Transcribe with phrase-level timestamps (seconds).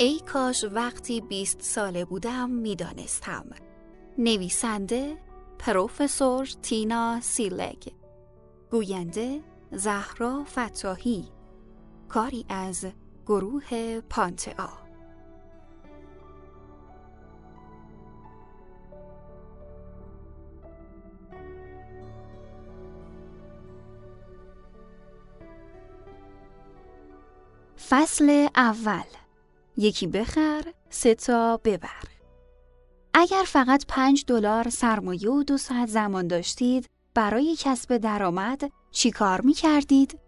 [0.00, 3.50] ای کاش وقتی بیست ساله بودم می‌دانستم.
[4.18, 5.18] نویسنده
[5.58, 7.92] پروفسور تینا سیلگ.
[8.70, 9.40] گوینده
[9.72, 11.28] زهرا فتاحی.
[12.08, 12.86] کاری از
[13.26, 14.68] گروه پانتئا.
[27.88, 29.02] فصل اول.
[29.80, 32.08] یکی بخر سه تا ببر
[33.14, 39.40] اگر فقط پنج دلار سرمایه و دو ساعت زمان داشتید برای کسب درآمد چی کار
[39.40, 40.18] می کردید؟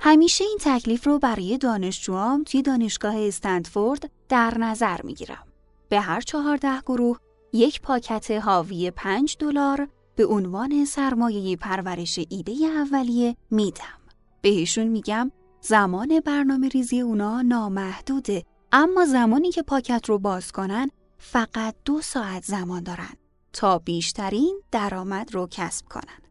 [0.00, 5.46] همیشه این تکلیف رو برای دانشجوام توی دانشگاه استنفورد در نظر می گیرم.
[5.88, 7.18] به هر چهارده گروه
[7.52, 13.98] یک پاکت حاوی پنج دلار به عنوان سرمایه پرورش ایده اولیه میدم.
[14.42, 21.74] بهشون میگم زمان برنامه ریزی اونا نامحدوده اما زمانی که پاکت رو باز کنن فقط
[21.84, 23.12] دو ساعت زمان دارن
[23.52, 26.22] تا بیشترین درآمد رو کسب کنن.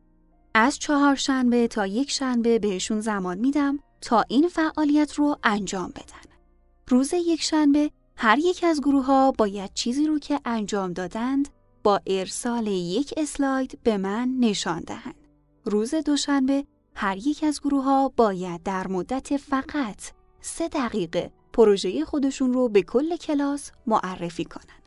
[0.54, 6.36] از چهارشنبه تا یک شنبه بهشون زمان میدم تا این فعالیت رو انجام بدن.
[6.88, 11.50] روز یک شنبه هر یک از گروه ها باید چیزی رو که انجام دادند
[11.84, 15.28] با ارسال یک اسلاید به من نشان دهند.
[15.66, 22.54] روز دوشنبه هر یک از گروه ها باید در مدت فقط سه دقیقه پروژه خودشون
[22.54, 24.82] رو به کل کلاس معرفی کنن.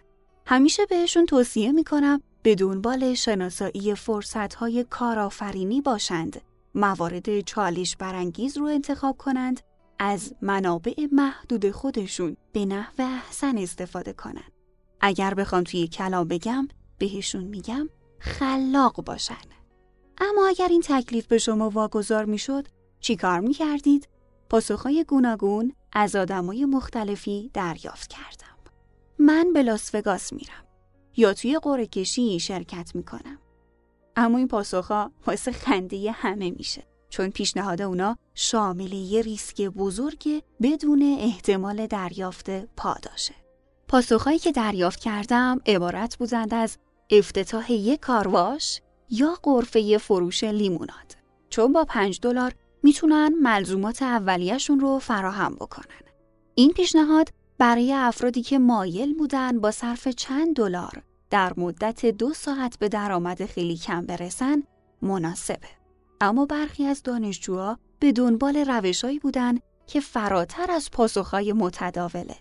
[0.46, 6.40] همیشه بهشون توصیه می‌کنم به دنبال شناسایی فرصتهای کارآفرینی باشند،
[6.74, 9.60] موارد چالش برانگیز رو انتخاب کنند،
[9.98, 14.52] از منابع محدود خودشون به نحو احسن استفاده کنند.
[15.00, 19.44] اگر بخوام توی کلام بگم، بهشون میگم خلاق باشن.
[20.18, 22.66] اما اگر این تکلیف به شما واگذار می‌شد،
[23.00, 24.08] چی کار می‌کردید؟
[24.50, 28.56] پاسخهای گوناگون از آدمای مختلفی دریافت کردم.
[29.18, 30.64] من به لاس وگاس میرم
[31.16, 33.38] یا توی قرعه کشی شرکت می‌کنم.
[34.16, 41.16] اما این پاسخها واسه خنده همه میشه چون پیشنهاد اونا شامل یه ریسک بزرگ بدون
[41.20, 43.34] احتمال دریافت پاداشه.
[43.88, 46.78] پاسخهایی که دریافت کردم عبارت بودند از
[47.10, 48.80] افتتاح یک کارواش
[49.10, 51.16] یا قرفه فروش لیموناد
[51.50, 56.00] چون با پنج دلار می‌تونن ملزومات اولیهشون رو فراهم بکنن.
[56.54, 57.28] این پیشنهاد
[57.58, 63.46] برای افرادی که مایل بودن با صرف چند دلار در مدت دو ساعت به درآمد
[63.46, 64.62] خیلی کم برسن
[65.02, 65.68] مناسبه.
[66.20, 72.36] اما برخی از دانشجوها به دنبال روشهایی بودن که فراتر از پاسخهای متداوله.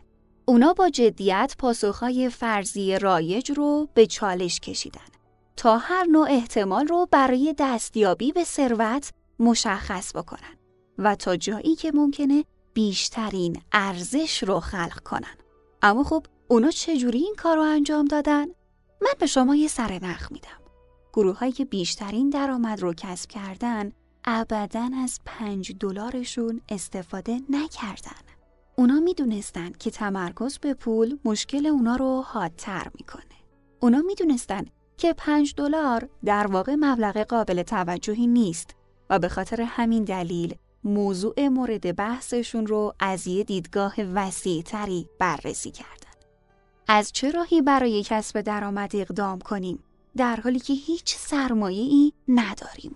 [0.46, 5.02] اونا با جدیت پاسخهای فرضی رایج رو به چالش کشیدن
[5.58, 9.12] تا هر نوع احتمال رو برای دستیابی به ثروت
[9.44, 10.58] مشخص بکنن
[10.98, 15.36] و تا جایی که ممکنه بیشترین ارزش رو خلق کنن.
[15.82, 18.46] اما خب اونا چجوری این کار رو انجام دادن؟
[19.02, 20.62] من به شما یه سر نخ میدم.
[21.14, 23.92] گروه هایی که بیشترین درآمد رو کسب کردن
[24.26, 28.24] ابدا از پنج دلارشون استفاده نکردن.
[28.76, 33.24] اونا می‌دونستن که تمرکز به پول مشکل اونا رو حادتر می‌کنه.
[33.80, 34.66] اونا می‌دونستن
[34.98, 38.76] که پنج دلار در واقع مبلغ قابل توجهی نیست
[39.10, 45.94] و به خاطر همین دلیل موضوع مورد بحثشون رو از یه دیدگاه وسیعتری بررسی کردن.
[46.88, 49.84] از چه راهی برای کسب درآمد اقدام کنیم
[50.18, 52.96] در حالی که هیچ سرمایه ای نداریم؟